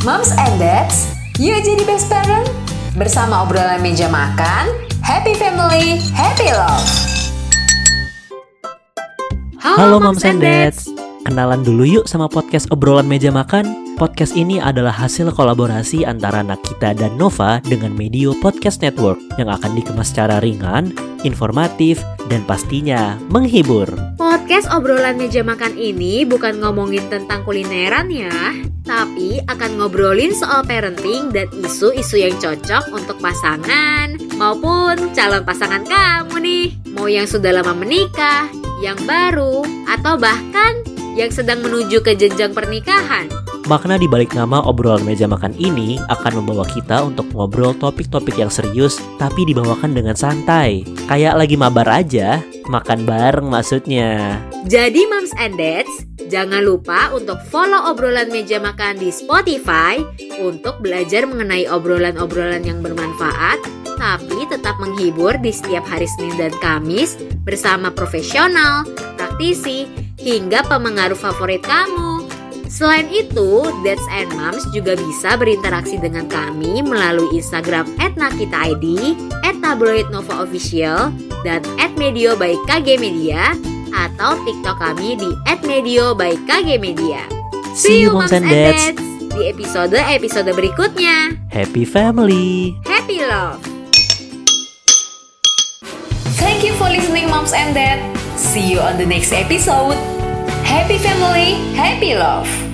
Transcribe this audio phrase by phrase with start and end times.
[0.00, 2.48] Moms and Dads, yuk jadi best parent.
[2.96, 4.72] Bersama obrolan meja makan,
[5.04, 6.88] happy family, happy love.
[9.60, 10.99] Halo Moms and Dads.
[11.30, 13.94] Kenalan dulu yuk sama podcast obrolan meja makan.
[13.94, 19.78] Podcast ini adalah hasil kolaborasi antara Nakita dan Nova dengan Medio Podcast Network yang akan
[19.78, 20.90] dikemas secara ringan,
[21.22, 23.86] informatif, dan pastinya menghibur.
[24.18, 28.34] Podcast obrolan meja makan ini bukan ngomongin tentang kulineran ya,
[28.82, 36.42] tapi akan ngobrolin soal parenting dan isu-isu yang cocok untuk pasangan maupun calon pasangan kamu
[36.42, 36.66] nih.
[36.90, 38.50] Mau yang sudah lama menikah,
[38.82, 43.30] yang baru, atau bahkan yang sedang menuju ke jenjang pernikahan.
[43.68, 48.50] Makna di balik nama obrolan meja makan ini akan membawa kita untuk ngobrol topik-topik yang
[48.50, 50.82] serius tapi dibawakan dengan santai.
[51.06, 54.42] Kayak lagi mabar aja, makan bareng maksudnya.
[54.66, 55.92] Jadi Moms and Dads,
[56.26, 60.02] jangan lupa untuk follow obrolan meja makan di Spotify
[60.42, 67.20] untuk belajar mengenai obrolan-obrolan yang bermanfaat tapi tetap menghibur di setiap hari Senin dan Kamis
[67.44, 68.88] bersama profesional,
[69.20, 69.84] praktisi,
[70.20, 72.28] hingga pemengaruh favorit kamu.
[72.70, 78.78] Selain itu, Dads and Moms juga bisa berinteraksi dengan kami melalui Instagram @nakitaid,
[79.42, 81.10] @tabloidnovaofficial,
[81.42, 81.60] dan
[81.98, 83.58] @medio by KG Media
[83.90, 85.30] atau TikTok kami di
[85.66, 87.26] @medio by KG Media.
[87.74, 89.10] See you, Moms and Dads.
[89.40, 91.38] di episode-episode berikutnya.
[91.48, 92.76] Happy family!
[92.84, 93.62] Happy love.
[96.36, 98.19] Thank you for listening, Moms and Dad.
[98.40, 99.94] See you on the next episode.
[100.64, 102.69] Happy family, happy love.